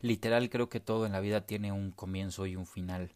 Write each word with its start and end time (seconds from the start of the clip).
Literal 0.00 0.48
creo 0.48 0.68
que 0.68 0.80
todo 0.80 1.04
en 1.04 1.12
la 1.12 1.20
vida 1.20 1.42
tiene 1.42 1.72
un 1.72 1.90
comienzo 1.90 2.46
y 2.46 2.56
un 2.56 2.66
final. 2.66 3.14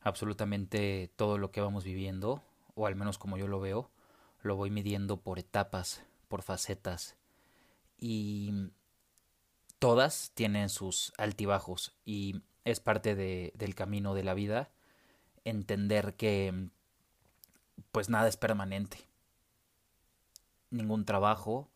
Absolutamente 0.00 1.10
todo 1.16 1.36
lo 1.36 1.50
que 1.50 1.60
vamos 1.60 1.84
viviendo, 1.84 2.42
o 2.74 2.86
al 2.86 2.94
menos 2.94 3.18
como 3.18 3.36
yo 3.36 3.48
lo 3.48 3.58
veo, 3.58 3.90
lo 4.42 4.54
voy 4.54 4.70
midiendo 4.70 5.20
por 5.20 5.40
etapas, 5.40 6.04
por 6.28 6.42
facetas. 6.42 7.16
Y 7.98 8.70
todas 9.80 10.30
tienen 10.34 10.68
sus 10.68 11.12
altibajos 11.18 11.92
y 12.04 12.42
es 12.64 12.78
parte 12.78 13.16
de, 13.16 13.52
del 13.56 13.74
camino 13.74 14.14
de 14.14 14.22
la 14.22 14.34
vida 14.34 14.70
entender 15.44 16.14
que 16.14 16.68
pues 17.90 18.08
nada 18.08 18.28
es 18.28 18.36
permanente. 18.36 18.98
Ningún 20.70 21.04
trabajo, 21.04 21.68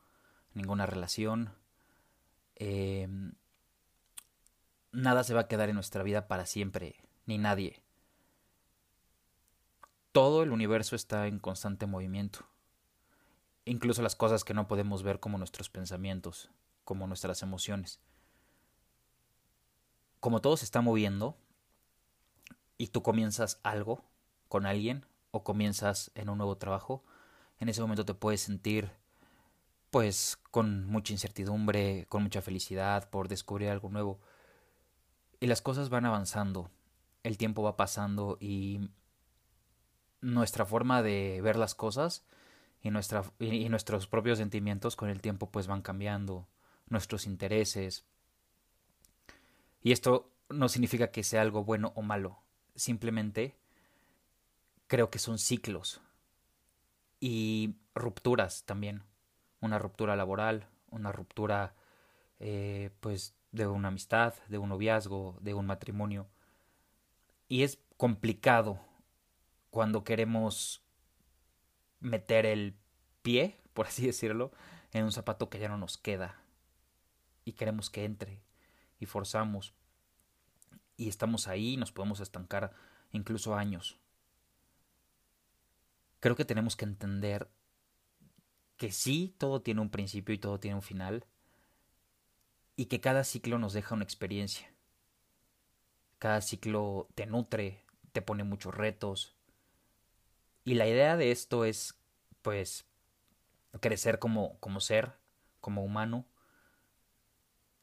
ninguna 0.54 0.86
relación, 0.86 1.50
eh, 2.56 3.08
nada 4.92 5.24
se 5.24 5.34
va 5.34 5.42
a 5.42 5.48
quedar 5.48 5.68
en 5.68 5.74
nuestra 5.74 6.02
vida 6.02 6.28
para 6.28 6.46
siempre, 6.46 6.96
ni 7.26 7.38
nadie. 7.38 7.82
Todo 10.12 10.42
el 10.42 10.52
universo 10.52 10.94
está 10.94 11.26
en 11.26 11.38
constante 11.38 11.86
movimiento. 11.86 12.46
Incluso 13.64 14.02
las 14.02 14.16
cosas 14.16 14.44
que 14.44 14.54
no 14.54 14.68
podemos 14.68 15.02
ver 15.02 15.20
como 15.20 15.38
nuestros 15.38 15.70
pensamientos, 15.70 16.50
como 16.84 17.06
nuestras 17.06 17.42
emociones. 17.42 18.00
Como 20.20 20.40
todo 20.40 20.56
se 20.56 20.64
está 20.64 20.82
moviendo 20.82 21.36
y 22.76 22.88
tú 22.88 23.02
comienzas 23.02 23.60
algo 23.62 24.04
con 24.48 24.66
alguien 24.66 25.06
o 25.30 25.42
comienzas 25.42 26.10
en 26.14 26.28
un 26.28 26.38
nuevo 26.38 26.56
trabajo, 26.58 27.02
en 27.58 27.68
ese 27.68 27.80
momento 27.80 28.04
te 28.04 28.14
puedes 28.14 28.42
sentir 28.42 28.90
pues 29.90 30.38
con 30.50 30.86
mucha 30.86 31.12
incertidumbre, 31.12 32.06
con 32.08 32.22
mucha 32.22 32.42
felicidad 32.42 33.08
por 33.10 33.28
descubrir 33.28 33.70
algo 33.70 33.88
nuevo. 33.88 34.20
Y 35.42 35.48
las 35.48 35.60
cosas 35.60 35.88
van 35.88 36.04
avanzando, 36.04 36.70
el 37.24 37.36
tiempo 37.36 37.64
va 37.64 37.76
pasando 37.76 38.38
y 38.38 38.88
nuestra 40.20 40.64
forma 40.64 41.02
de 41.02 41.40
ver 41.42 41.56
las 41.56 41.74
cosas 41.74 42.24
y, 42.80 42.90
nuestra, 42.90 43.24
y 43.40 43.68
nuestros 43.68 44.06
propios 44.06 44.38
sentimientos 44.38 44.94
con 44.94 45.08
el 45.08 45.20
tiempo 45.20 45.50
pues 45.50 45.66
van 45.66 45.82
cambiando, 45.82 46.46
nuestros 46.86 47.26
intereses. 47.26 48.04
Y 49.82 49.90
esto 49.90 50.30
no 50.48 50.68
significa 50.68 51.10
que 51.10 51.24
sea 51.24 51.42
algo 51.42 51.64
bueno 51.64 51.92
o 51.96 52.02
malo, 52.02 52.38
simplemente 52.76 53.56
creo 54.86 55.10
que 55.10 55.18
son 55.18 55.40
ciclos 55.40 56.00
y 57.18 57.74
rupturas 57.96 58.62
también. 58.62 59.02
Una 59.60 59.80
ruptura 59.80 60.14
laboral, 60.14 60.68
una 60.92 61.10
ruptura 61.10 61.74
eh, 62.38 62.90
pues 63.00 63.34
de 63.52 63.66
una 63.66 63.88
amistad, 63.88 64.34
de 64.48 64.58
un 64.58 64.70
noviazgo, 64.70 65.38
de 65.40 65.54
un 65.54 65.66
matrimonio. 65.66 66.28
Y 67.48 67.62
es 67.62 67.78
complicado 67.96 68.80
cuando 69.70 70.04
queremos 70.04 70.82
meter 72.00 72.46
el 72.46 72.76
pie, 73.22 73.60
por 73.74 73.86
así 73.86 74.06
decirlo, 74.06 74.50
en 74.92 75.04
un 75.04 75.12
zapato 75.12 75.48
que 75.48 75.58
ya 75.58 75.68
no 75.68 75.78
nos 75.78 75.96
queda 75.96 76.42
y 77.44 77.52
queremos 77.52 77.90
que 77.90 78.04
entre 78.04 78.42
y 78.98 79.06
forzamos 79.06 79.74
y 80.96 81.08
estamos 81.08 81.48
ahí 81.48 81.74
y 81.74 81.76
nos 81.76 81.92
podemos 81.92 82.20
estancar 82.20 82.72
incluso 83.10 83.54
años. 83.54 83.98
Creo 86.20 86.36
que 86.36 86.44
tenemos 86.44 86.76
que 86.76 86.84
entender 86.84 87.50
que 88.76 88.92
sí, 88.92 89.34
todo 89.38 89.62
tiene 89.62 89.80
un 89.80 89.90
principio 89.90 90.34
y 90.34 90.38
todo 90.38 90.60
tiene 90.60 90.76
un 90.76 90.82
final 90.82 91.26
y 92.76 92.86
que 92.86 93.00
cada 93.00 93.24
ciclo 93.24 93.58
nos 93.58 93.72
deja 93.72 93.94
una 93.94 94.04
experiencia. 94.04 94.72
Cada 96.18 96.40
ciclo 96.40 97.08
te 97.14 97.26
nutre, 97.26 97.84
te 98.12 98.22
pone 98.22 98.44
muchos 98.44 98.74
retos. 98.74 99.34
Y 100.64 100.74
la 100.74 100.86
idea 100.86 101.16
de 101.16 101.32
esto 101.32 101.64
es, 101.64 101.98
pues, 102.42 102.86
crecer 103.80 104.18
como, 104.18 104.58
como 104.60 104.80
ser, 104.80 105.12
como 105.60 105.84
humano, 105.84 106.26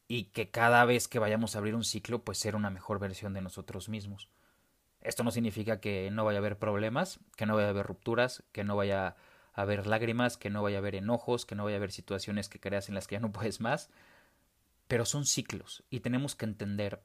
y 0.07 0.25
que 0.25 0.49
cada 0.49 0.83
vez 0.85 1.07
que 1.07 1.19
vayamos 1.19 1.55
a 1.55 1.59
abrir 1.59 1.75
un 1.75 1.83
ciclo, 1.83 2.23
pues 2.23 2.39
ser 2.39 2.55
una 2.55 2.71
mejor 2.71 2.99
versión 2.99 3.33
de 3.33 3.41
nosotros 3.41 3.89
mismos. 3.89 4.27
Esto 5.01 5.23
no 5.23 5.31
significa 5.31 5.79
que 5.79 6.09
no 6.11 6.25
vaya 6.25 6.39
a 6.39 6.41
haber 6.41 6.57
problemas, 6.57 7.19
que 7.37 7.45
no 7.45 7.55
vaya 7.55 7.67
a 7.67 7.69
haber 7.69 7.85
rupturas, 7.85 8.43
que 8.51 8.63
no 8.63 8.75
vaya 8.75 9.15
a 9.53 9.61
haber 9.61 9.85
lágrimas, 9.85 10.35
que 10.35 10.49
no 10.49 10.63
vaya 10.63 10.77
a 10.77 10.79
haber 10.79 10.95
enojos, 10.95 11.45
que 11.45 11.55
no 11.55 11.63
vaya 11.63 11.75
a 11.75 11.77
haber 11.77 11.91
situaciones 11.91 12.49
que 12.49 12.59
creas 12.59 12.89
en 12.89 12.95
las 12.95 13.07
que 13.07 13.15
ya 13.15 13.19
no 13.19 13.31
puedes 13.31 13.61
más, 13.61 13.91
pero 14.89 15.05
son 15.05 15.27
ciclos 15.27 15.83
y 15.91 15.99
tenemos 15.99 16.35
que 16.35 16.45
entender 16.45 17.03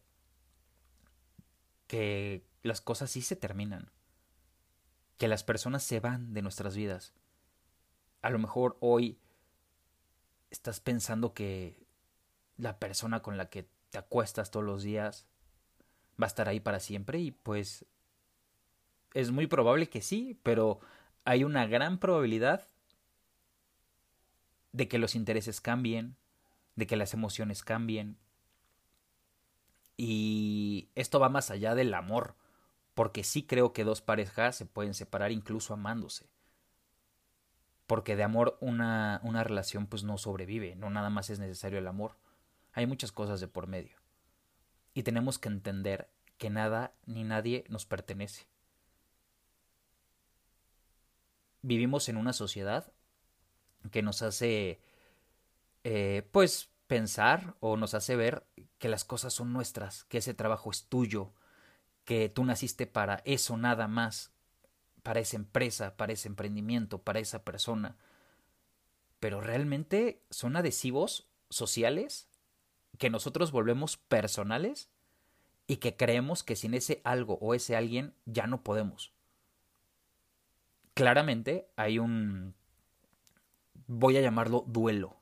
que 1.86 2.42
las 2.62 2.80
cosas 2.80 3.10
sí 3.10 3.20
se 3.20 3.36
terminan, 3.36 3.90
que 5.18 5.28
las 5.28 5.44
personas 5.44 5.82
se 5.82 6.00
van 6.00 6.32
de 6.32 6.40
nuestras 6.40 6.74
vidas. 6.76 7.12
A 8.22 8.30
lo 8.30 8.38
mejor 8.38 8.78
hoy 8.80 9.20
estás 10.50 10.80
pensando 10.80 11.34
que 11.34 11.86
la 12.56 12.78
persona 12.78 13.20
con 13.20 13.36
la 13.36 13.50
que 13.50 13.68
te 13.90 13.98
acuestas 13.98 14.50
todos 14.50 14.64
los 14.64 14.82
días 14.82 15.26
va 16.18 16.24
a 16.24 16.28
estar 16.28 16.48
ahí 16.48 16.60
para 16.60 16.80
siempre 16.80 17.18
y 17.18 17.32
pues 17.32 17.84
es 19.12 19.30
muy 19.30 19.46
probable 19.46 19.90
que 19.90 20.00
sí, 20.00 20.40
pero 20.42 20.80
hay 21.26 21.44
una 21.44 21.66
gran 21.66 21.98
probabilidad 21.98 22.66
de 24.72 24.88
que 24.88 24.98
los 24.98 25.14
intereses 25.14 25.60
cambien, 25.60 26.16
de 26.76 26.86
que 26.86 26.96
las 26.96 27.14
emociones 27.14 27.62
cambien. 27.62 28.18
Y 29.96 30.90
esto 30.94 31.20
va 31.20 31.28
más 31.28 31.50
allá 31.50 31.74
del 31.74 31.94
amor, 31.94 32.36
porque 32.94 33.24
sí 33.24 33.44
creo 33.44 33.72
que 33.72 33.84
dos 33.84 34.00
parejas 34.00 34.56
se 34.56 34.66
pueden 34.66 34.94
separar 34.94 35.32
incluso 35.32 35.74
amándose. 35.74 36.28
Porque 37.86 38.16
de 38.16 38.22
amor 38.22 38.56
una, 38.60 39.20
una 39.24 39.44
relación 39.44 39.86
pues 39.86 40.04
no 40.04 40.18
sobrevive, 40.18 40.74
no 40.76 40.90
nada 40.90 41.10
más 41.10 41.30
es 41.30 41.38
necesario 41.38 41.78
el 41.78 41.86
amor. 41.86 42.16
Hay 42.72 42.86
muchas 42.86 43.12
cosas 43.12 43.40
de 43.40 43.48
por 43.48 43.66
medio. 43.66 43.96
Y 44.94 45.02
tenemos 45.02 45.38
que 45.38 45.48
entender 45.48 46.08
que 46.38 46.50
nada 46.50 46.94
ni 47.06 47.24
nadie 47.24 47.64
nos 47.68 47.86
pertenece. 47.86 48.46
Vivimos 51.62 52.08
en 52.08 52.16
una 52.16 52.32
sociedad 52.32 52.92
que 53.90 54.02
nos 54.02 54.22
hace, 54.22 54.80
eh, 55.84 56.28
pues, 56.32 56.70
pensar 56.86 57.56
o 57.60 57.76
nos 57.76 57.94
hace 57.94 58.16
ver 58.16 58.46
que 58.78 58.88
las 58.88 59.04
cosas 59.04 59.32
son 59.32 59.52
nuestras, 59.52 60.04
que 60.04 60.18
ese 60.18 60.34
trabajo 60.34 60.70
es 60.70 60.86
tuyo, 60.86 61.32
que 62.04 62.28
tú 62.28 62.44
naciste 62.44 62.86
para 62.86 63.22
eso 63.24 63.56
nada 63.56 63.88
más, 63.88 64.32
para 65.02 65.20
esa 65.20 65.36
empresa, 65.36 65.96
para 65.96 66.12
ese 66.12 66.28
emprendimiento, 66.28 67.02
para 67.02 67.20
esa 67.20 67.44
persona. 67.44 67.96
Pero 69.20 69.40
realmente 69.40 70.22
son 70.30 70.56
adhesivos 70.56 71.28
sociales 71.50 72.28
que 72.98 73.10
nosotros 73.10 73.52
volvemos 73.52 73.96
personales 73.96 74.90
y 75.66 75.76
que 75.76 75.96
creemos 75.96 76.42
que 76.42 76.56
sin 76.56 76.74
ese 76.74 77.00
algo 77.04 77.38
o 77.40 77.54
ese 77.54 77.76
alguien 77.76 78.14
ya 78.26 78.46
no 78.46 78.62
podemos. 78.62 79.12
Claramente 80.94 81.68
hay 81.76 81.98
un, 81.98 82.54
voy 83.86 84.16
a 84.16 84.20
llamarlo 84.20 84.64
duelo, 84.66 85.16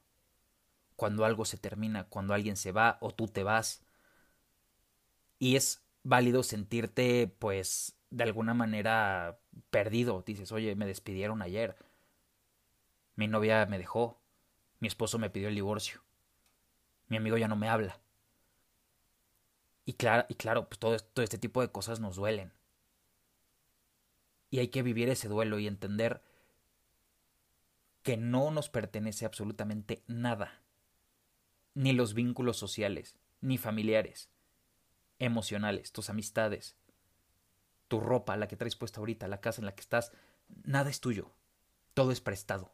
cuando 1.03 1.25
algo 1.25 1.45
se 1.45 1.59
termina, 1.59 2.05
cuando 2.05 2.33
alguien 2.33 2.57
se 2.57 2.71
va 2.71 2.99
o 3.01 3.11
tú 3.11 3.27
te 3.27 3.43
vas. 3.43 3.83
Y 5.41 5.57
es 5.57 5.83
válido 6.05 6.45
sentirte, 6.45 7.27
pues, 7.41 7.97
de 8.11 8.23
alguna 8.23 8.55
manera 8.55 9.41
perdido. 9.71 10.23
Dices, 10.25 10.53
oye, 10.53 10.77
me 10.77 10.87
despidieron 10.87 11.43
ayer. 11.43 11.75
Mi 13.17 13.27
novia 13.27 13.67
me 13.67 13.79
dejó. 13.79 14.21
Mi 14.79 14.87
esposo 14.87 15.19
me 15.19 15.29
pidió 15.29 15.49
el 15.49 15.57
divorcio 15.57 16.03
mi 17.09 17.17
amigo 17.17 17.37
ya 17.37 17.49
no 17.49 17.57
me 17.57 17.69
habla. 17.69 18.01
Y 19.85 19.95
claro, 19.95 20.25
y 20.29 20.37
claro 20.37 20.69
pues 20.69 20.79
todo, 20.79 20.97
todo 20.99 21.25
este 21.25 21.37
tipo 21.37 21.61
de 21.61 21.73
cosas 21.73 21.99
nos 21.99 22.15
duelen. 22.15 22.53
Y 24.51 24.61
hay 24.61 24.69
que 24.69 24.85
vivir 24.85 25.09
ese 25.09 25.27
duelo 25.27 25.59
y 25.59 25.67
entender 25.67 26.23
que 28.03 28.17
no 28.17 28.53
nos 28.53 28.71
pertenece 28.71 29.27
absolutamente 29.27 30.05
nada. 30.07 30.62
Ni 31.75 31.93
los 31.93 32.15
vínculos 32.15 32.57
sociales, 32.57 33.17
ni 33.41 33.59
familiares, 33.59 34.29
emocionales, 35.19 35.93
tus 35.93 36.11
amistades, 36.11 36.77
tu 37.89 38.01
ropa, 38.01 38.37
la 38.37 38.49
que 38.49 38.57
traes 38.57 38.77
puesta 38.77 39.01
ahorita, 39.01 39.29
la 39.29 39.41
casa 39.41 39.61
en 39.61 39.67
la 39.67 39.75
que 39.75 39.81
estás, 39.81 40.13
nada 40.65 40.91
es 40.91 41.01
tuyo. 41.01 41.31
Todo 41.95 42.11
es 42.13 42.21
prestado. 42.21 42.73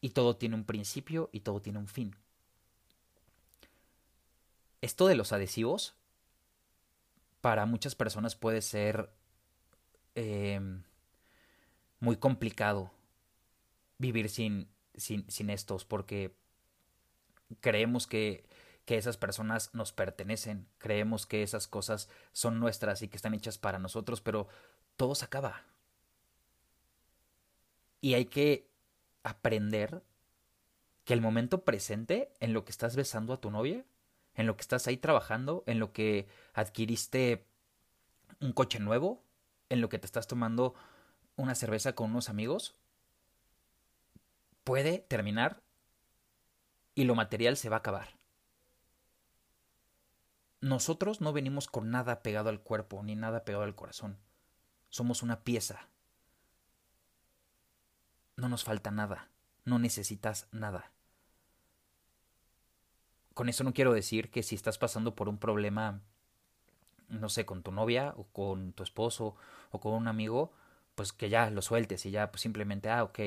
Y 0.00 0.10
todo 0.10 0.36
tiene 0.36 0.54
un 0.54 0.64
principio 0.64 1.30
y 1.32 1.40
todo 1.40 1.60
tiene 1.60 1.78
un 1.78 1.88
fin 1.88 2.16
esto 4.86 5.06
de 5.06 5.16
los 5.16 5.32
adhesivos 5.32 5.94
para 7.40 7.66
muchas 7.66 7.94
personas 7.94 8.36
puede 8.36 8.62
ser 8.62 9.10
em, 10.14 10.82
muy 12.00 12.16
complicado 12.16 12.92
vivir 13.98 14.28
sin, 14.28 14.68
sin, 14.94 15.28
sin, 15.30 15.50
estos 15.50 15.84
porque 15.84 16.36
creemos 17.60 18.06
que, 18.06 18.44
que 18.84 18.96
esas 18.96 19.16
personas 19.16 19.74
nos 19.74 19.92
pertenecen, 19.92 20.66
creemos 20.78 21.26
que 21.26 21.42
esas 21.42 21.66
cosas 21.68 22.08
son 22.32 22.60
nuestras 22.60 23.02
y 23.02 23.08
que 23.08 23.16
están 23.16 23.34
hechas 23.34 23.58
para 23.58 23.78
nosotros, 23.78 24.20
pero 24.20 24.48
todo 24.96 25.14
se 25.14 25.24
acaba. 25.24 25.64
Y 28.00 28.14
hay 28.14 28.26
que 28.26 28.68
aprender 29.22 30.02
que 31.04 31.14
el 31.14 31.20
momento 31.20 31.64
presente 31.64 32.32
en 32.40 32.52
lo 32.52 32.64
que 32.64 32.70
estás 32.70 32.96
besando 32.96 33.32
a 33.32 33.40
tu 33.40 33.50
novia, 33.50 33.84
en 34.34 34.46
lo 34.46 34.56
que 34.56 34.62
estás 34.62 34.86
ahí 34.86 34.96
trabajando, 34.96 35.64
en 35.66 35.78
lo 35.78 35.92
que 35.92 36.28
adquiriste 36.54 37.44
un 38.40 38.52
coche 38.52 38.78
nuevo, 38.78 39.22
en 39.68 39.80
lo 39.80 39.88
que 39.88 39.98
te 39.98 40.06
estás 40.06 40.26
tomando 40.26 40.74
una 41.36 41.54
cerveza 41.54 41.94
con 41.94 42.10
unos 42.10 42.28
amigos, 42.28 42.76
puede 44.64 44.98
terminar 44.98 45.62
y 46.96 47.04
lo 47.04 47.14
material 47.14 47.56
se 47.56 47.68
va 47.68 47.76
a 47.76 47.78
acabar. 47.78 48.16
Nosotros 50.60 51.20
no 51.20 51.32
venimos 51.32 51.68
con 51.68 51.90
nada 51.90 52.22
pegado 52.22 52.48
al 52.48 52.60
cuerpo 52.60 53.00
ni 53.04 53.14
nada 53.14 53.44
pegado 53.44 53.62
al 53.62 53.76
corazón. 53.76 54.18
Somos 54.88 55.22
una 55.22 55.44
pieza. 55.44 55.88
No 58.36 58.48
nos 58.48 58.64
falta 58.64 58.90
nada. 58.90 59.28
No 59.64 59.78
necesitas 59.78 60.48
nada. 60.52 60.90
Con 63.34 63.50
eso 63.50 63.62
no 63.62 63.74
quiero 63.74 63.92
decir 63.92 64.30
que 64.30 64.42
si 64.42 64.54
estás 64.54 64.78
pasando 64.78 65.14
por 65.14 65.28
un 65.28 65.36
problema, 65.36 66.00
no 67.08 67.28
sé, 67.28 67.44
con 67.44 67.62
tu 67.62 67.72
novia 67.72 68.14
o 68.16 68.24
con 68.24 68.72
tu 68.72 68.82
esposo 68.82 69.36
o 69.70 69.80
con 69.80 69.92
un 69.92 70.08
amigo, 70.08 70.50
pues 70.94 71.12
que 71.12 71.28
ya 71.28 71.50
lo 71.50 71.60
sueltes 71.60 72.06
y 72.06 72.10
ya 72.10 72.30
pues 72.30 72.40
simplemente, 72.40 72.88
ah, 72.88 73.04
ok, 73.04 73.20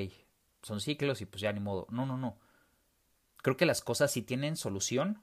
son 0.64 0.82
ciclos 0.82 1.22
y 1.22 1.28
pues 1.28 1.42
ya 1.42 1.54
ni 1.54 1.60
modo. 1.60 1.86
No, 1.92 2.08
no, 2.08 2.18
no. 2.18 2.49
Creo 3.42 3.58
que 3.58 3.66
las 3.66 3.82
cosas 3.82 4.12
si 4.12 4.22
tienen 4.22 4.56
solución, 4.56 5.22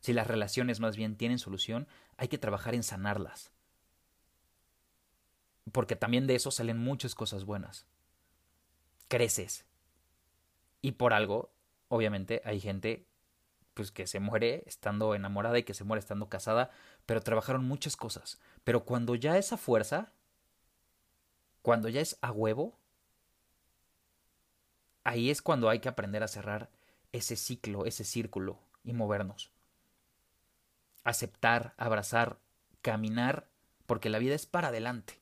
si 0.00 0.12
las 0.12 0.26
relaciones 0.26 0.80
más 0.80 0.96
bien 0.96 1.16
tienen 1.16 1.38
solución, 1.38 1.88
hay 2.16 2.28
que 2.28 2.38
trabajar 2.38 2.74
en 2.74 2.82
sanarlas. 2.82 3.52
Porque 5.72 5.96
también 5.96 6.26
de 6.26 6.36
eso 6.36 6.50
salen 6.50 6.78
muchas 6.78 7.14
cosas 7.14 7.44
buenas. 7.44 7.86
Creces. 9.08 9.66
Y 10.80 10.92
por 10.92 11.12
algo, 11.12 11.52
obviamente, 11.88 12.42
hay 12.44 12.60
gente 12.60 13.06
pues 13.74 13.90
que 13.90 14.06
se 14.06 14.20
muere 14.20 14.62
estando 14.66 15.14
enamorada 15.14 15.58
y 15.58 15.64
que 15.64 15.74
se 15.74 15.84
muere 15.84 15.98
estando 15.98 16.30
casada, 16.30 16.70
pero 17.04 17.20
trabajaron 17.20 17.64
muchas 17.64 17.94
cosas. 17.94 18.40
Pero 18.64 18.84
cuando 18.84 19.14
ya 19.16 19.36
esa 19.36 19.58
fuerza, 19.58 20.12
cuando 21.60 21.90
ya 21.90 22.00
es 22.00 22.16
a 22.22 22.30
huevo, 22.32 22.78
ahí 25.04 25.30
es 25.30 25.42
cuando 25.42 25.68
hay 25.68 25.80
que 25.80 25.90
aprender 25.90 26.22
a 26.22 26.28
cerrar 26.28 26.70
ese 27.12 27.36
ciclo, 27.36 27.86
ese 27.86 28.04
círculo 28.04 28.58
y 28.84 28.92
movernos. 28.92 29.50
Aceptar, 31.04 31.74
abrazar, 31.76 32.38
caminar, 32.82 33.48
porque 33.86 34.10
la 34.10 34.18
vida 34.18 34.34
es 34.34 34.46
para 34.46 34.68
adelante. 34.68 35.20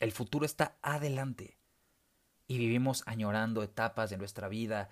El 0.00 0.12
futuro 0.12 0.46
está 0.46 0.76
adelante. 0.82 1.56
Y 2.46 2.58
vivimos 2.58 3.04
añorando 3.06 3.62
etapas 3.62 4.10
de 4.10 4.18
nuestra 4.18 4.48
vida, 4.48 4.90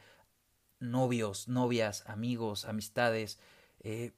novios, 0.79 1.49
novias, 1.49 2.05
amigos, 2.07 2.65
amistades. 2.65 3.41
Eh, 3.81 4.13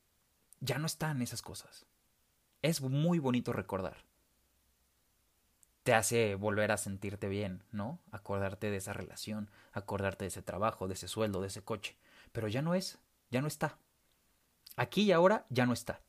ya 0.60 0.78
no 0.78 0.86
están 0.86 1.22
esas 1.22 1.40
cosas. 1.40 1.86
Es 2.60 2.82
muy 2.82 3.18
bonito 3.18 3.52
recordar. 3.52 4.09
Te 5.90 5.94
hace 5.96 6.36
volver 6.36 6.70
a 6.70 6.76
sentirte 6.76 7.26
bien, 7.26 7.64
¿no? 7.72 7.98
Acordarte 8.12 8.70
de 8.70 8.76
esa 8.76 8.92
relación, 8.92 9.50
acordarte 9.72 10.22
de 10.22 10.28
ese 10.28 10.40
trabajo, 10.40 10.86
de 10.86 10.94
ese 10.94 11.08
sueldo, 11.08 11.40
de 11.40 11.48
ese 11.48 11.64
coche. 11.64 11.96
Pero 12.30 12.46
ya 12.46 12.62
no 12.62 12.76
es, 12.76 13.00
ya 13.32 13.42
no 13.42 13.48
está. 13.48 13.76
Aquí 14.76 15.02
y 15.02 15.10
ahora 15.10 15.46
ya 15.48 15.66
no 15.66 15.72
está. 15.72 16.00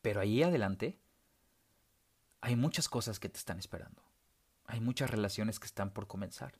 Pero 0.00 0.20
ahí 0.20 0.44
adelante 0.44 0.96
hay 2.40 2.54
muchas 2.54 2.88
cosas 2.88 3.18
que 3.18 3.28
te 3.28 3.38
están 3.38 3.58
esperando. 3.58 4.00
Hay 4.66 4.78
muchas 4.78 5.10
relaciones 5.10 5.58
que 5.58 5.66
están 5.66 5.90
por 5.90 6.06
comenzar. 6.06 6.54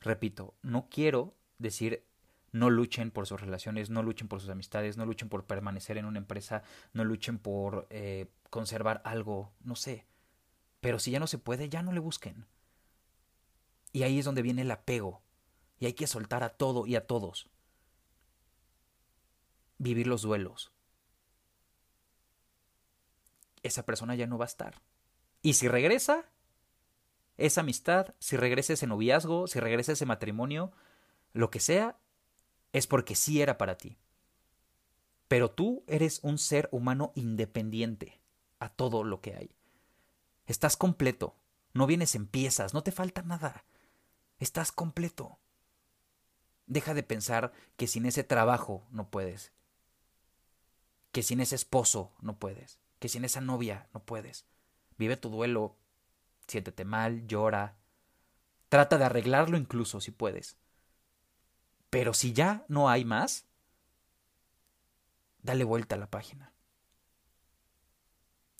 Repito, 0.00 0.54
no 0.62 0.88
quiero 0.90 1.36
decir 1.58 2.04
no 2.52 2.70
luchen 2.70 3.10
por 3.10 3.26
sus 3.26 3.40
relaciones, 3.40 3.90
no 3.90 4.02
luchen 4.02 4.28
por 4.28 4.40
sus 4.40 4.50
amistades, 4.50 4.96
no 4.96 5.06
luchen 5.06 5.28
por 5.28 5.44
permanecer 5.44 5.98
en 5.98 6.04
una 6.04 6.18
empresa, 6.18 6.62
no 6.92 7.04
luchen 7.04 7.38
por 7.38 7.86
eh, 7.90 8.30
conservar 8.50 9.02
algo, 9.04 9.52
no 9.64 9.74
sé. 9.74 10.06
Pero 10.80 10.98
si 10.98 11.10
ya 11.10 11.20
no 11.20 11.26
se 11.26 11.38
puede, 11.38 11.68
ya 11.68 11.82
no 11.82 11.92
le 11.92 12.00
busquen. 12.00 12.46
Y 13.92 14.04
ahí 14.04 14.18
es 14.18 14.24
donde 14.24 14.42
viene 14.42 14.62
el 14.62 14.70
apego. 14.70 15.22
Y 15.78 15.86
hay 15.86 15.94
que 15.94 16.06
soltar 16.06 16.44
a 16.44 16.50
todo 16.50 16.86
y 16.86 16.94
a 16.94 17.06
todos. 17.06 17.48
Vivir 19.78 20.06
los 20.06 20.22
duelos 20.22 20.72
esa 23.62 23.84
persona 23.84 24.14
ya 24.14 24.26
no 24.26 24.38
va 24.38 24.44
a 24.44 24.46
estar. 24.46 24.80
Y 25.40 25.54
si 25.54 25.68
regresa, 25.68 26.28
esa 27.36 27.62
amistad, 27.62 28.14
si 28.18 28.36
regresa 28.36 28.72
ese 28.72 28.86
noviazgo, 28.86 29.46
si 29.46 29.60
regresa 29.60 29.92
ese 29.92 30.06
matrimonio, 30.06 30.72
lo 31.32 31.50
que 31.50 31.60
sea, 31.60 31.96
es 32.72 32.86
porque 32.86 33.14
sí 33.14 33.42
era 33.42 33.58
para 33.58 33.76
ti. 33.76 33.98
Pero 35.28 35.50
tú 35.50 35.84
eres 35.86 36.20
un 36.22 36.38
ser 36.38 36.68
humano 36.72 37.12
independiente 37.14 38.20
a 38.58 38.68
todo 38.68 39.04
lo 39.04 39.20
que 39.20 39.34
hay. 39.34 39.54
Estás 40.46 40.76
completo, 40.76 41.36
no 41.72 41.86
vienes 41.86 42.14
en 42.14 42.26
piezas, 42.26 42.74
no 42.74 42.82
te 42.82 42.92
falta 42.92 43.22
nada. 43.22 43.64
Estás 44.38 44.72
completo. 44.72 45.38
Deja 46.66 46.94
de 46.94 47.02
pensar 47.02 47.52
que 47.76 47.86
sin 47.86 48.06
ese 48.06 48.24
trabajo 48.24 48.86
no 48.90 49.10
puedes, 49.10 49.52
que 51.12 51.22
sin 51.22 51.40
ese 51.40 51.54
esposo 51.54 52.12
no 52.20 52.38
puedes, 52.38 52.78
que 52.98 53.08
sin 53.08 53.24
esa 53.24 53.40
novia 53.40 53.88
no 53.92 54.04
puedes. 54.04 54.46
Vive 54.96 55.16
tu 55.16 55.28
duelo, 55.28 55.76
siéntete 56.46 56.84
mal, 56.84 57.26
llora, 57.26 57.76
trata 58.68 58.96
de 58.98 59.04
arreglarlo 59.04 59.56
incluso 59.56 60.00
si 60.00 60.10
puedes. 60.10 60.56
Pero 61.92 62.14
si 62.14 62.32
ya 62.32 62.64
no 62.66 62.88
hay 62.88 63.04
más, 63.04 63.44
dale 65.42 65.64
vuelta 65.64 65.94
a 65.94 65.98
la 65.98 66.10
página. 66.10 66.52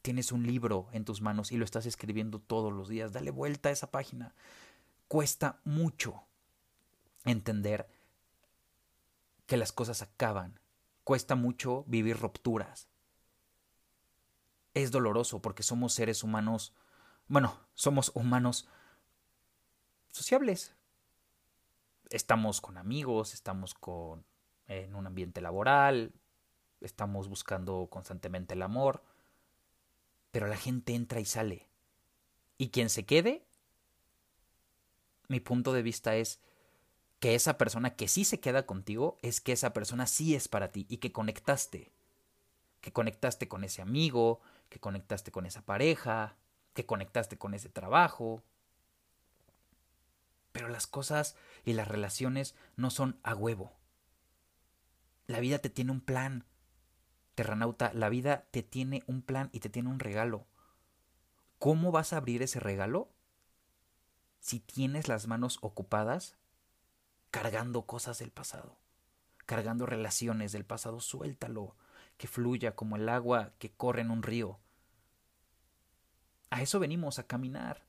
Tienes 0.03 0.31
un 0.31 0.47
libro 0.47 0.89
en 0.93 1.05
tus 1.05 1.21
manos 1.21 1.51
y 1.51 1.57
lo 1.57 1.65
estás 1.65 1.87
escribiendo 1.87 2.39
todos 2.39 2.73
los 2.73 2.89
días, 2.89 3.13
dale 3.13 3.31
vuelta 3.31 3.71
a 3.71 3.73
esa 3.73 3.91
página. 3.91 4.35
Cuesta 5.09 5.61
mucho 5.65 6.23
entender 7.25 7.89
que 9.47 9.57
las 9.57 9.73
cosas 9.73 10.03
acaban. 10.03 10.61
Cuesta 11.03 11.35
mucho 11.35 11.85
vivir 11.89 12.19
rupturas 12.19 12.93
es 14.75 14.91
doloroso 14.91 15.41
porque 15.41 15.63
somos 15.63 15.93
seres 15.93 16.23
humanos, 16.23 16.73
bueno, 17.29 17.59
somos 17.75 18.13
humanos 18.15 18.69
sociables. 20.11 20.75
Estamos 22.13 22.61
con 22.61 22.77
amigos, 22.77 23.33
estamos 23.33 23.73
con 23.73 24.27
en 24.67 24.95
un 24.95 25.07
ambiente 25.07 25.41
laboral, 25.41 26.13
estamos 26.83 27.27
buscando 27.27 27.89
constantemente 27.91 28.53
el 28.53 28.61
amor, 28.61 29.03
pero 30.31 30.47
la 30.47 30.59
gente 30.59 30.95
entra 30.95 31.21
y 31.21 31.25
sale. 31.25 31.71
Y 32.59 32.69
quien 32.69 32.91
se 32.91 33.07
quede, 33.07 33.47
mi 35.29 35.41
punto 35.41 35.73
de 35.73 35.81
vista 35.81 36.15
es 36.15 36.39
que 37.19 37.35
esa 37.35 37.57
persona 37.57 37.97
que 37.97 38.09
sí 38.09 38.27
se 38.27 38.41
queda 38.41 38.67
contigo 38.67 39.17
es 39.23 39.41
que 39.41 39.53
esa 39.53 39.73
persona 39.73 40.07
sí 40.07 40.35
es 40.35 40.49
para 40.49 40.71
ti 40.71 40.85
y 40.91 40.99
que 40.99 41.13
conectaste. 41.13 41.93
Que 42.83 42.93
conectaste 42.93 43.49
con 43.49 43.65
ese 43.65 43.81
amigo, 43.81 44.43
que 44.69 44.79
conectaste 44.81 45.33
con 45.33 45.47
esa 45.47 45.63
pareja, 45.63 46.37
que 46.75 46.85
conectaste 46.85 47.39
con 47.39 47.55
ese 47.55 47.71
trabajo. 47.71 48.43
Pero 50.63 50.71
las 50.71 50.87
cosas 50.87 51.35
y 51.65 51.73
las 51.73 51.89
relaciones 51.89 52.55
no 52.77 52.91
son 52.91 53.19
a 53.25 53.35
huevo. 53.35 53.73
La 55.27 55.41
vida 55.41 55.59
te 55.59 55.71
tiene 55.71 55.91
un 55.91 56.01
plan. 56.01 56.45
Terranauta, 57.35 57.93
la 57.95 58.09
vida 58.09 58.47
te 58.53 58.63
tiene 58.63 59.03
un 59.09 59.23
plan 59.23 59.51
y 59.53 59.59
te 59.59 59.71
tiene 59.71 59.89
un 59.89 59.99
regalo. 59.99 60.47
¿Cómo 61.59 61.91
vas 61.91 62.13
a 62.13 62.19
abrir 62.19 62.43
ese 62.43 62.61
regalo? 62.61 63.13
Si 64.39 64.61
tienes 64.61 65.09
las 65.09 65.27
manos 65.27 65.59
ocupadas 65.63 66.37
cargando 67.33 67.85
cosas 67.85 68.21
del 68.21 68.31
pasado, 68.31 68.79
cargando 69.47 69.85
relaciones 69.85 70.53
del 70.53 70.65
pasado, 70.65 71.01
suéltalo, 71.01 71.75
que 72.19 72.29
fluya 72.29 72.77
como 72.77 72.95
el 72.95 73.09
agua 73.09 73.53
que 73.59 73.73
corre 73.73 74.03
en 74.03 74.13
un 74.13 74.23
río. 74.23 74.61
A 76.51 76.63
eso 76.63 76.79
venimos, 76.79 77.19
a 77.19 77.27
caminar. 77.27 77.83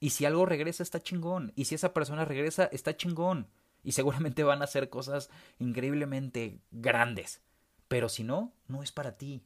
Y 0.00 0.10
si 0.10 0.24
algo 0.24 0.46
regresa, 0.46 0.82
está 0.82 1.00
chingón. 1.00 1.52
Y 1.54 1.66
si 1.66 1.74
esa 1.74 1.92
persona 1.92 2.24
regresa, 2.24 2.64
está 2.64 2.96
chingón. 2.96 3.48
Y 3.84 3.92
seguramente 3.92 4.42
van 4.42 4.62
a 4.62 4.64
hacer 4.64 4.88
cosas 4.88 5.30
increíblemente 5.58 6.58
grandes. 6.70 7.42
Pero 7.86 8.08
si 8.08 8.24
no, 8.24 8.52
no 8.66 8.82
es 8.82 8.92
para 8.92 9.16
ti. 9.18 9.44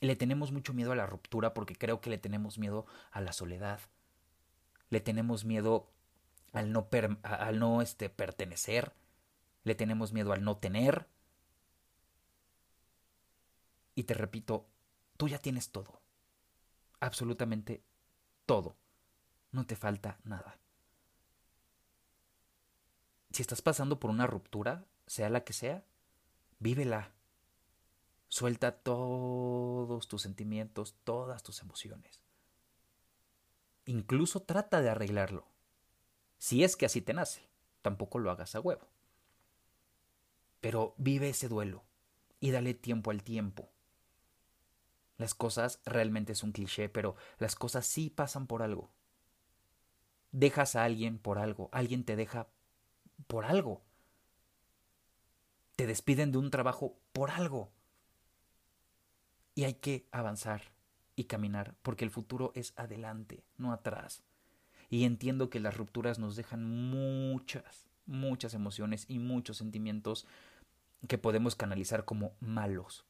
Le 0.00 0.16
tenemos 0.16 0.52
mucho 0.52 0.72
miedo 0.72 0.92
a 0.92 0.96
la 0.96 1.06
ruptura 1.06 1.52
porque 1.52 1.74
creo 1.74 2.00
que 2.00 2.08
le 2.08 2.18
tenemos 2.18 2.56
miedo 2.56 2.86
a 3.10 3.20
la 3.20 3.32
soledad. 3.32 3.80
Le 4.88 5.00
tenemos 5.00 5.44
miedo 5.44 5.90
al 6.52 6.72
no, 6.72 6.88
al 7.22 7.58
no 7.58 7.82
este, 7.82 8.10
pertenecer, 8.10 8.92
le 9.64 9.74
tenemos 9.74 10.12
miedo 10.12 10.32
al 10.32 10.42
no 10.42 10.56
tener. 10.56 11.06
Y 13.94 14.04
te 14.04 14.14
repito, 14.14 14.66
tú 15.16 15.28
ya 15.28 15.38
tienes 15.38 15.70
todo, 15.70 16.00
absolutamente 17.00 17.82
todo, 18.50 18.74
no 19.52 19.64
te 19.64 19.76
falta 19.76 20.18
nada. 20.24 20.58
Si 23.30 23.42
estás 23.42 23.62
pasando 23.62 24.00
por 24.00 24.10
una 24.10 24.26
ruptura, 24.26 24.86
sea 25.06 25.30
la 25.30 25.44
que 25.44 25.52
sea, 25.52 25.84
vívela. 26.58 27.12
Suelta 28.26 28.72
todos 28.72 30.08
tus 30.08 30.22
sentimientos, 30.22 30.96
todas 31.04 31.44
tus 31.44 31.60
emociones. 31.62 32.18
Incluso 33.86 34.40
trata 34.40 34.82
de 34.82 34.90
arreglarlo. 34.90 35.46
Si 36.38 36.64
es 36.64 36.74
que 36.74 36.86
así 36.86 37.00
te 37.00 37.14
nace, 37.14 37.48
tampoco 37.82 38.18
lo 38.18 38.32
hagas 38.32 38.56
a 38.56 38.60
huevo. 38.60 38.88
Pero 40.60 40.96
vive 40.98 41.28
ese 41.28 41.46
duelo 41.46 41.84
y 42.40 42.50
dale 42.50 42.74
tiempo 42.74 43.12
al 43.12 43.22
tiempo. 43.22 43.70
Las 45.20 45.34
cosas 45.34 45.80
realmente 45.84 46.32
es 46.32 46.42
un 46.42 46.52
cliché, 46.52 46.88
pero 46.88 47.14
las 47.38 47.54
cosas 47.54 47.86
sí 47.86 48.08
pasan 48.08 48.46
por 48.46 48.62
algo. 48.62 48.90
Dejas 50.32 50.76
a 50.76 50.84
alguien 50.84 51.18
por 51.18 51.38
algo, 51.38 51.68
alguien 51.72 52.04
te 52.04 52.16
deja 52.16 52.48
por 53.26 53.44
algo. 53.44 53.82
Te 55.76 55.86
despiden 55.86 56.32
de 56.32 56.38
un 56.38 56.50
trabajo 56.50 56.96
por 57.12 57.30
algo. 57.30 57.70
Y 59.54 59.64
hay 59.64 59.74
que 59.74 60.08
avanzar 60.10 60.62
y 61.16 61.24
caminar, 61.24 61.74
porque 61.82 62.04
el 62.04 62.10
futuro 62.10 62.52
es 62.54 62.72
adelante, 62.76 63.44
no 63.58 63.74
atrás 63.74 64.22
y 64.90 65.04
entiendo 65.04 65.48
que 65.48 65.60
las 65.60 65.76
rupturas 65.76 66.18
nos 66.18 66.34
dejan 66.34 66.64
muchas, 66.64 67.88
muchas 68.06 68.54
emociones 68.54 69.04
y 69.08 69.20
muchos 69.20 69.56
sentimientos 69.56 70.26
que 71.06 71.16
podemos 71.16 71.54
canalizar 71.54 72.04
como 72.04 72.32
malos. 72.40 73.06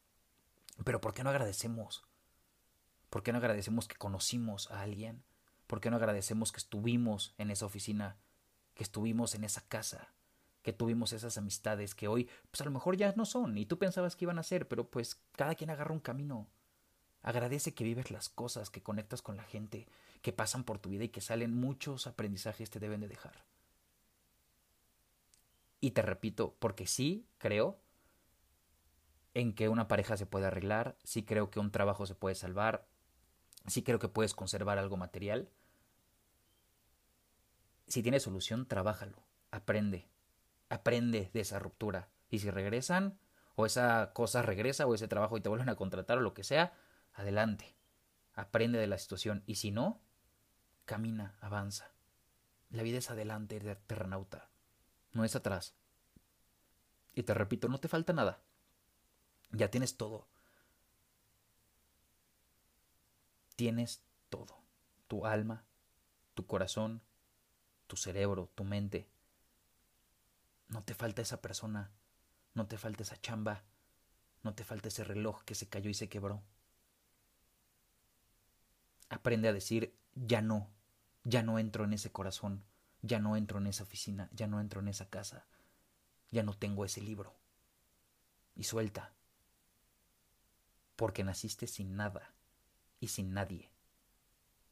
Pero 0.85 1.01
¿por 1.01 1.15
qué 1.15 1.23
no 1.23 1.31
agradecemos? 1.31 2.05
¿Por 3.11 3.23
qué 3.23 3.33
no 3.33 3.39
agradecemos 3.39 3.89
que 3.89 3.97
conocimos 3.97 4.71
a 4.71 4.83
alguien? 4.83 5.23
¿Por 5.67 5.81
qué 5.81 5.91
no 5.91 5.97
agradecemos 5.97 6.53
que 6.53 6.59
estuvimos 6.59 7.35
en 7.39 7.51
esa 7.51 7.67
oficina, 7.67 8.17
que 8.75 8.83
estuvimos 8.83 9.35
en 9.35 9.45
esa 9.45 9.61
casa, 9.63 10.13
que 10.63 10.73
tuvimos 10.73 11.13
esas 11.13 11.39
amistades 11.39 11.95
que 11.95 12.09
hoy 12.09 12.29
pues 12.51 12.61
a 12.61 12.65
lo 12.65 12.71
mejor 12.71 12.97
ya 12.97 13.13
no 13.17 13.25
son 13.25 13.57
y 13.57 13.67
tú 13.67 13.79
pensabas 13.79 14.17
que 14.17 14.25
iban 14.25 14.39
a 14.39 14.43
ser, 14.43 14.69
pero 14.69 14.89
pues 14.89 15.21
cada 15.33 15.55
quien 15.55 15.71
agarra 15.71 15.93
un 15.93 16.01
camino. 16.01 16.49
Agradece 17.23 17.75
que 17.75 17.85
vives 17.85 18.11
las 18.11 18.29
cosas, 18.29 18.71
que 18.71 18.83
conectas 18.83 19.21
con 19.21 19.37
la 19.37 19.45
gente, 19.45 19.87
que 20.23 20.33
pasan 20.33 20.65
por 20.65 20.79
tu 20.79 20.91
vida 20.91 21.05
y 21.05 21.11
que 21.11 21.21
salen 21.21 21.55
muchos 21.55 22.07
aprendizajes 22.07 22.71
te 22.71 22.81
deben 22.81 23.01
de 23.01 23.09
dejar. 23.09 23.45
Y 25.81 25.93
te 25.93 26.03
repito, 26.03 26.57
porque 26.59 26.87
sí 26.87 27.27
creo 27.39 27.79
en 29.35 29.55
que 29.55 29.69
una 29.69 29.89
pareja 29.89 30.17
se 30.17 30.27
puede 30.27 30.47
arreglar, 30.47 30.97
sí 31.05 31.25
creo 31.25 31.51
que 31.51 31.61
un 31.61 31.71
trabajo 31.71 32.07
se 32.07 32.15
puede 32.15 32.35
salvar, 32.35 32.87
sí 33.67 33.83
creo 33.83 33.99
que 33.99 34.09
puedes 34.09 34.35
conservar 34.35 34.79
algo 34.79 34.97
material. 34.97 35.49
Si 37.87 38.03
tienes 38.03 38.23
solución, 38.23 38.67
trabájalo, 38.67 39.23
aprende, 39.51 40.09
aprende 40.69 41.31
de 41.33 41.41
esa 41.41 41.59
ruptura. 41.59 42.09
Y 42.29 42.39
si 42.39 42.51
regresan, 42.51 43.19
o 43.57 43.67
esa 43.67 44.13
cosa 44.13 44.43
regresa, 44.43 44.87
o 44.87 44.95
ese 44.95 45.09
trabajo 45.09 45.37
y 45.37 45.41
te 45.41 45.49
vuelven 45.49 45.69
a 45.69 45.77
contratar, 45.77 46.19
o 46.19 46.21
lo 46.21 46.35
que 46.35 46.45
sea, 46.45 46.73
adelante. 47.13 47.77
Aprende 48.35 48.79
de 48.79 48.87
la 48.87 48.99
situación. 48.99 49.43
Y 49.47 49.57
si 49.57 49.71
no, 49.71 50.01
camina, 50.85 51.37
avanza. 51.41 51.93
La 52.71 52.85
vida 52.85 52.99
es 52.99 53.11
adelante, 53.11 53.59
terranauta, 53.87 54.49
no 55.13 55.25
es 55.25 55.35
atrás. 55.35 55.75
Y 57.15 57.25
te 57.25 57.35
repito, 57.35 57.69
no 57.69 57.81
te 57.81 57.89
falta 57.89 58.13
nada. 58.13 58.41
Ya 59.53 59.71
tienes 59.71 59.97
todo. 59.97 60.27
Tienes 63.57 64.03
todo. 64.29 64.59
Tu 65.09 65.27
alma, 65.27 65.65
tu 66.35 66.47
corazón, 66.47 67.03
tu 67.87 67.97
cerebro, 67.97 68.51
tu 68.55 68.65
mente. 68.65 69.09
No 70.69 70.85
te 70.85 70.95
falta 70.95 71.23
esa 71.23 71.41
persona, 71.41 71.91
no 72.55 72.67
te 72.67 72.79
falta 72.79 73.03
esa 73.03 73.21
chamba, 73.21 73.65
no 74.43 74.55
te 74.55 74.65
falta 74.65 74.89
ese 74.89 75.05
reloj 75.05 75.43
que 75.45 75.57
se 75.57 75.69
cayó 75.69 75.91
y 75.91 75.95
se 75.95 76.09
quebró. 76.09 76.43
Aprende 79.09 79.49
a 79.49 79.53
decir 79.53 79.93
ya 80.15 80.41
no 80.43 80.71
ya 81.25 81.43
no 81.43 81.59
entro 81.59 81.85
en 81.85 81.93
ese 81.93 82.11
corazón, 82.11 82.65
ya 83.03 83.19
no 83.19 83.37
entro 83.37 83.59
en 83.59 83.67
esa 83.67 83.83
oficina, 83.83 84.29
ya 84.33 84.47
no 84.47 84.61
entro 84.61 84.81
en 84.81 84.89
esa 84.89 85.09
casa, 85.09 85.47
ya 86.31 86.43
no 86.43 86.55
tengo 86.55 86.85
ese 86.85 87.01
libro. 87.01 87.35
Y 88.55 88.65
suelta, 88.65 89.13
porque 91.01 91.25
naciste 91.25 91.67
sin 91.67 91.97
nada 91.97 92.35
y 93.01 93.09
sin 93.09 93.33
nadie, 93.33 93.71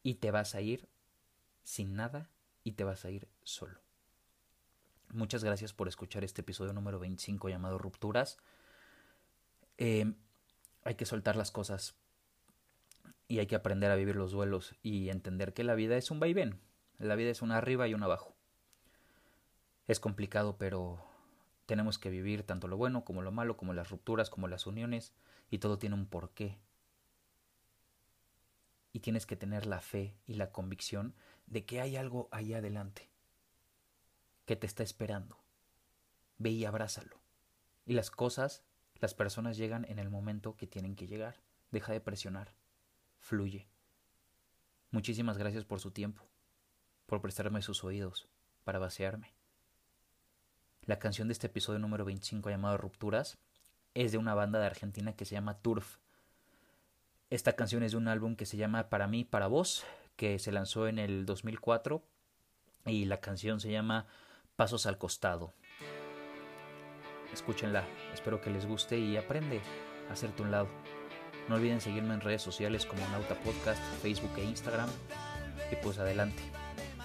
y 0.03 0.13
te 0.13 0.29
vas 0.29 0.53
a 0.53 0.61
ir 0.61 0.87
sin 1.63 1.95
nada 1.95 2.29
y 2.63 2.73
te 2.73 2.83
vas 2.83 3.03
a 3.03 3.09
ir 3.09 3.27
solo. 3.41 3.79
Muchas 5.11 5.43
gracias 5.43 5.73
por 5.73 5.87
escuchar 5.87 6.23
este 6.23 6.41
episodio 6.41 6.71
número 6.71 6.99
25 6.99 7.49
llamado 7.49 7.79
Rupturas. 7.79 8.37
Eh, 9.79 10.13
hay 10.83 10.93
que 10.93 11.07
soltar 11.07 11.35
las 11.35 11.49
cosas 11.49 11.95
y 13.27 13.39
hay 13.39 13.47
que 13.47 13.55
aprender 13.55 13.89
a 13.89 13.95
vivir 13.95 14.15
los 14.15 14.31
duelos 14.31 14.75
y 14.83 15.09
entender 15.09 15.55
que 15.55 15.63
la 15.63 15.73
vida 15.73 15.97
es 15.97 16.11
un 16.11 16.19
vaivén. 16.19 16.59
La 16.99 17.15
vida 17.15 17.31
es 17.31 17.41
una 17.41 17.57
arriba 17.57 17.87
y 17.87 17.95
una 17.95 18.05
abajo. 18.05 18.35
Es 19.87 19.99
complicado, 19.99 20.57
pero 20.59 21.03
tenemos 21.65 21.97
que 21.97 22.11
vivir 22.11 22.43
tanto 22.43 22.67
lo 22.67 22.77
bueno 22.77 23.03
como 23.03 23.23
lo 23.23 23.31
malo, 23.31 23.57
como 23.57 23.73
las 23.73 23.89
rupturas, 23.89 24.29
como 24.29 24.47
las 24.47 24.67
uniones, 24.67 25.11
y 25.49 25.59
todo 25.59 25.77
tiene 25.77 25.95
un 25.95 26.05
porqué. 26.05 26.57
Y 28.91 28.99
tienes 28.99 29.25
que 29.25 29.35
tener 29.35 29.65
la 29.65 29.81
fe 29.81 30.15
y 30.25 30.33
la 30.33 30.51
convicción 30.51 31.13
de 31.45 31.65
que 31.65 31.81
hay 31.81 31.95
algo 31.95 32.27
ahí 32.31 32.53
adelante 32.53 33.09
que 34.45 34.55
te 34.55 34.65
está 34.65 34.83
esperando. 34.83 35.37
Ve 36.37 36.49
y 36.51 36.65
abrázalo. 36.65 37.19
Y 37.85 37.93
las 37.93 38.09
cosas, 38.09 38.63
las 38.95 39.13
personas 39.13 39.57
llegan 39.57 39.85
en 39.89 39.99
el 39.99 40.09
momento 40.09 40.55
que 40.55 40.67
tienen 40.67 40.95
que 40.95 41.07
llegar. 41.07 41.41
Deja 41.71 41.93
de 41.93 42.01
presionar 42.01 42.55
fluye. 43.19 43.67
Muchísimas 44.91 45.37
gracias 45.37 45.65
por 45.65 45.79
su 45.79 45.91
tiempo, 45.91 46.27
por 47.05 47.21
prestarme 47.21 47.61
sus 47.61 47.83
oídos, 47.83 48.27
para 48.63 48.79
vaciarme. 48.79 49.33
La 50.83 50.97
canción 50.97 51.27
de 51.27 51.33
este 51.33 51.47
episodio 51.47 51.79
número 51.79 52.05
25 52.05 52.49
llamado 52.49 52.77
Rupturas 52.77 53.37
es 53.93 54.11
de 54.11 54.17
una 54.17 54.33
banda 54.33 54.59
de 54.59 54.65
Argentina 54.65 55.13
que 55.13 55.25
se 55.25 55.35
llama 55.35 55.59
Turf. 55.59 55.97
Esta 57.29 57.53
canción 57.53 57.83
es 57.83 57.91
de 57.91 57.97
un 57.97 58.07
álbum 58.07 58.35
que 58.35 58.45
se 58.45 58.57
llama 58.57 58.89
Para 58.89 59.07
mí, 59.07 59.23
para 59.23 59.47
vos, 59.47 59.85
que 60.15 60.39
se 60.39 60.51
lanzó 60.51 60.87
en 60.87 60.99
el 60.99 61.25
2004 61.25 62.03
y 62.85 63.05
la 63.05 63.19
canción 63.19 63.59
se 63.59 63.71
llama 63.71 64.07
Pasos 64.55 64.85
al 64.85 64.97
costado. 64.97 65.53
Escúchenla, 67.33 67.85
espero 68.13 68.41
que 68.41 68.49
les 68.49 68.65
guste 68.65 68.97
y 68.97 69.15
aprende 69.15 69.61
a 70.09 70.13
hacerte 70.13 70.41
un 70.41 70.51
lado. 70.51 70.67
No 71.47 71.55
olviden 71.55 71.81
seguirme 71.81 72.13
en 72.13 72.21
redes 72.21 72.41
sociales 72.41 72.85
como 72.85 73.07
Nauta 73.09 73.35
Podcast, 73.35 73.81
Facebook 74.01 74.31
e 74.37 74.43
Instagram. 74.43 74.89
Y 75.71 75.75
pues 75.77 75.99
adelante, 75.99 76.41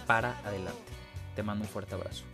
para 0.06 0.38
adelante. 0.40 0.92
Te 1.34 1.42
mando 1.42 1.64
un 1.64 1.70
fuerte 1.70 1.94
abrazo. 1.94 2.24